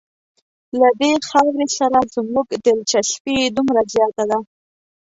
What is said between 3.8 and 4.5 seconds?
زیاته ده.